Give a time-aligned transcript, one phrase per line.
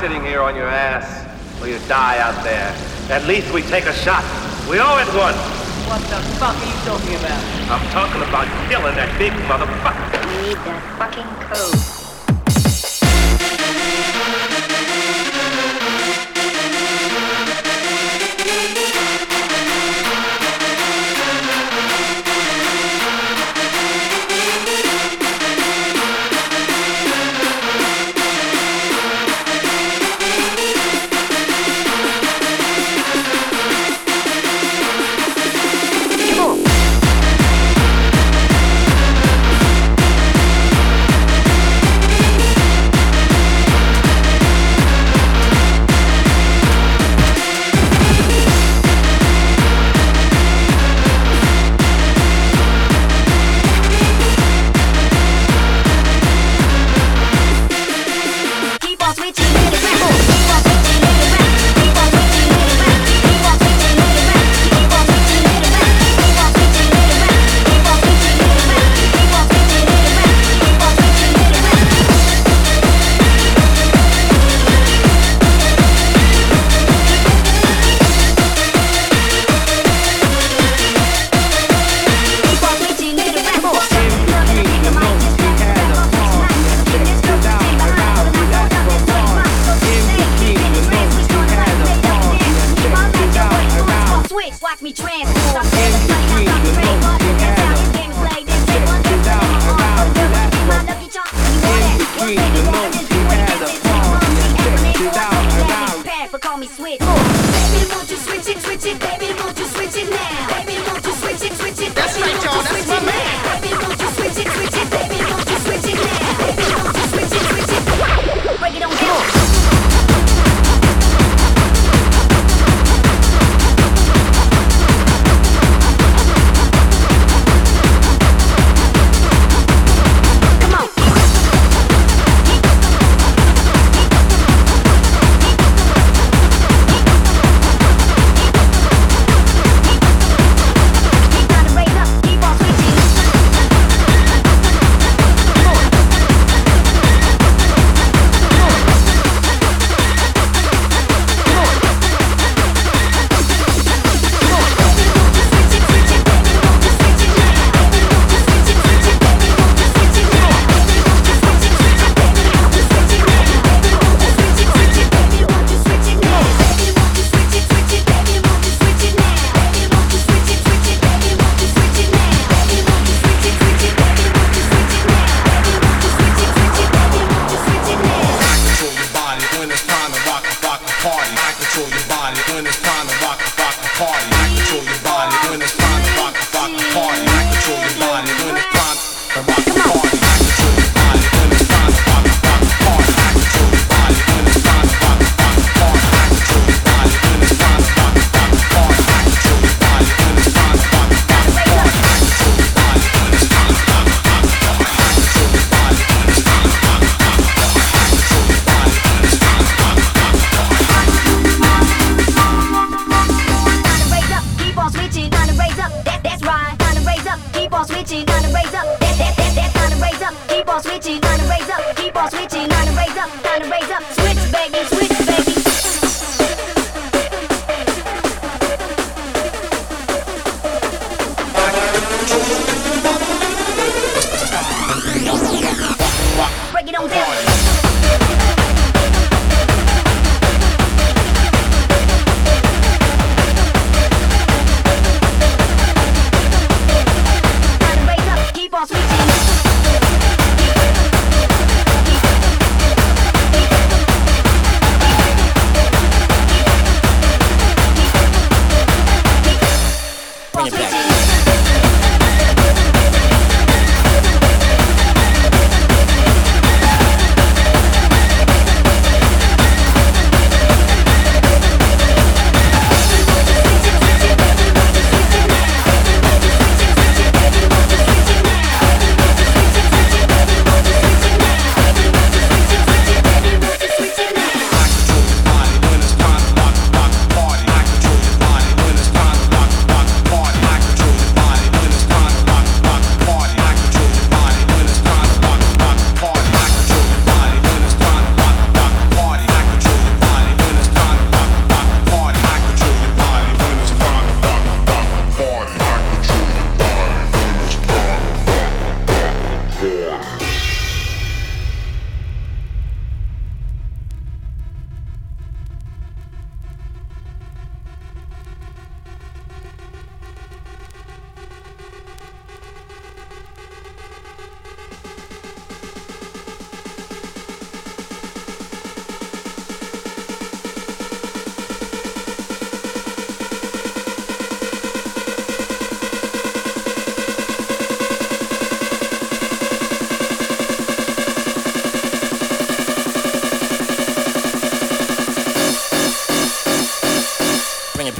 [0.00, 1.28] sitting here on your ass,
[1.60, 2.74] or you die out there.
[3.10, 4.24] At least we take a shot.
[4.66, 5.34] We owe it one.
[5.92, 7.42] What the fuck are you talking about?
[7.68, 10.40] I'm talking about killing that big motherfucker.
[10.40, 11.89] We need that fucking code.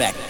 [0.01, 0.30] respect.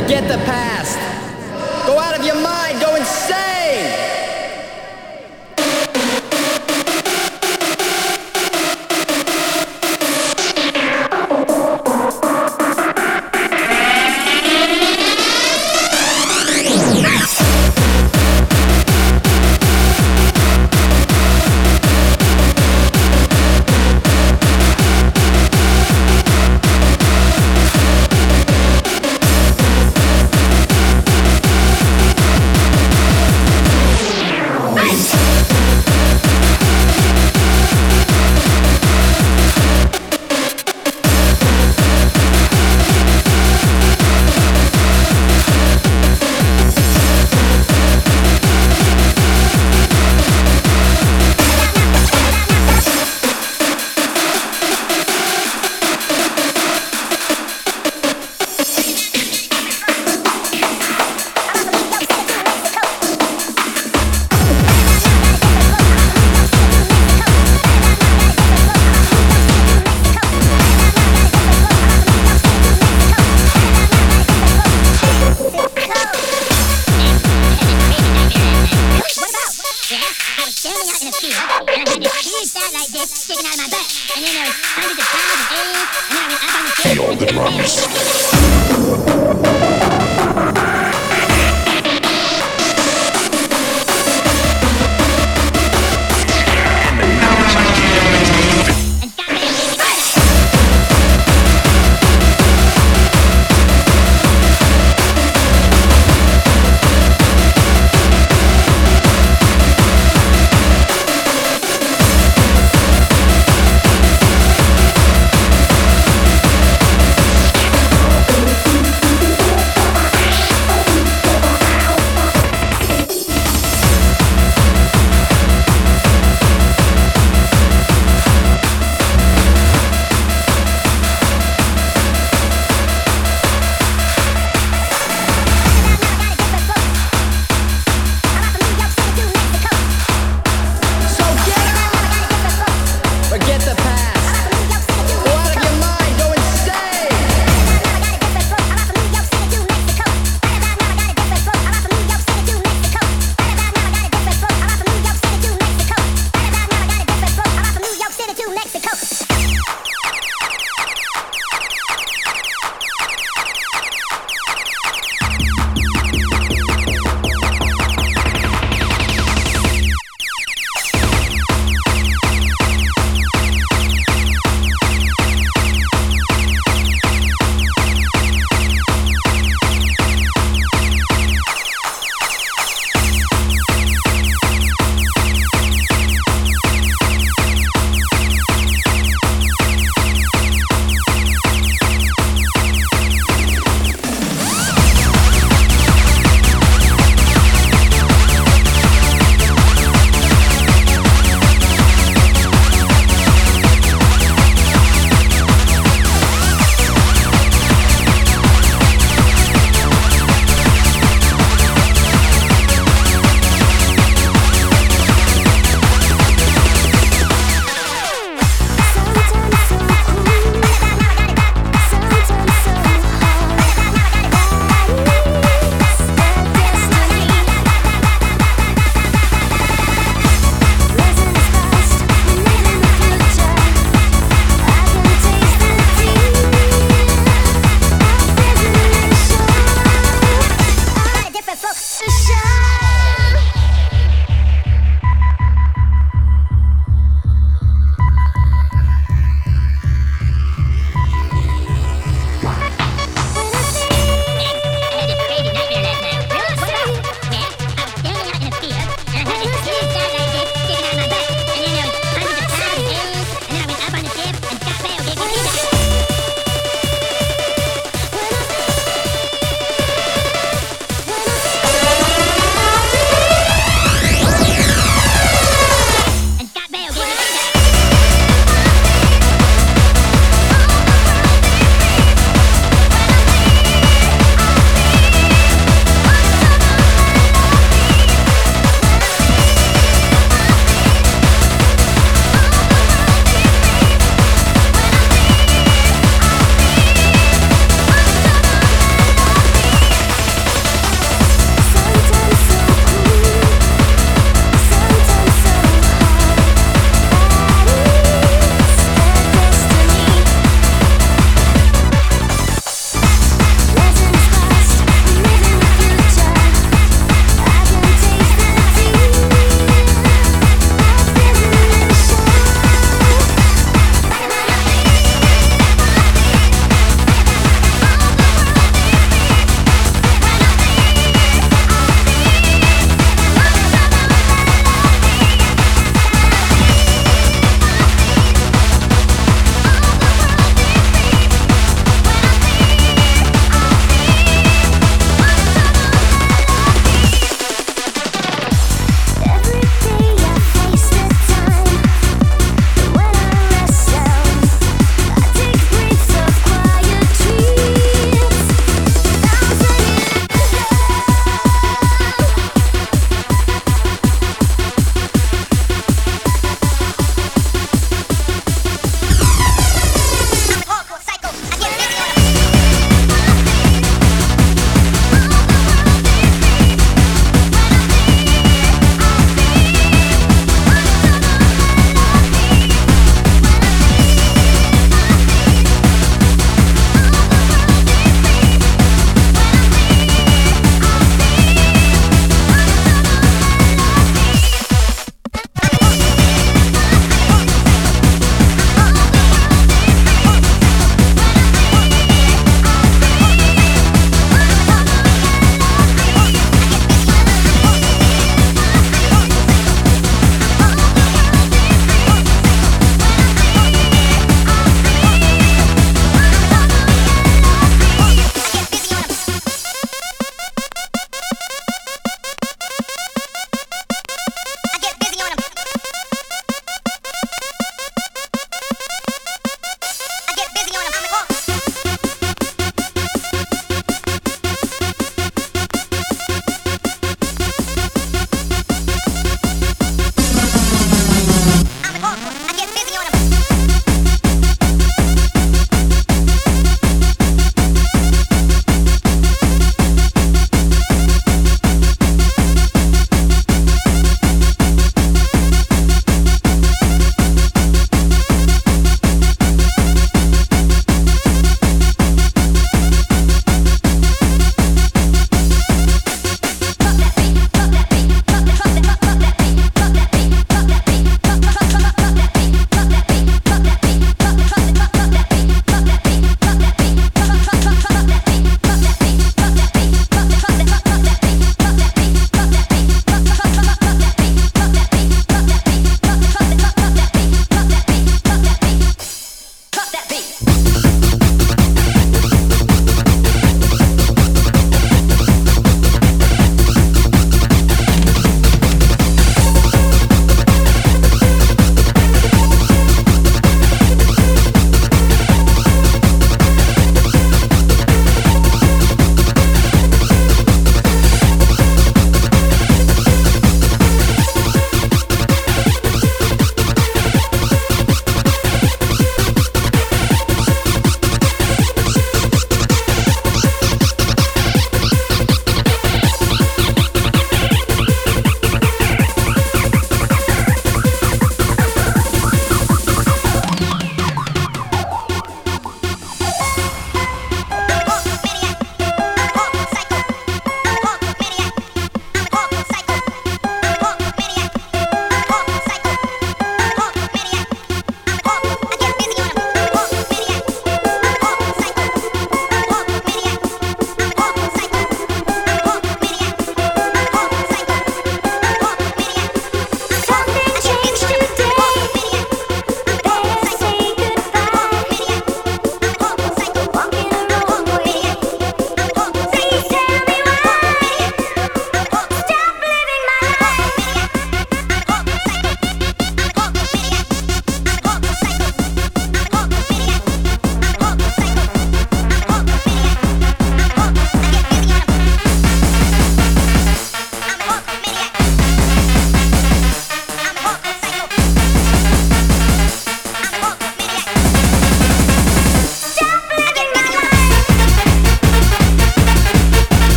[0.00, 1.09] Forget the past.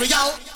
[0.00, 0.49] 我要。